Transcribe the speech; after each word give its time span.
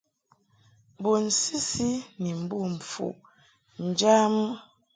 Bun 1.01 1.23
sisi 1.41 1.89
ni 2.21 2.29
mbom 2.41 2.71
fu 2.89 3.05
njamɨ. 3.87 4.43